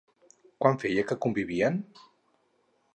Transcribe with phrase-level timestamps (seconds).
[0.65, 1.81] Quant feia que convivien?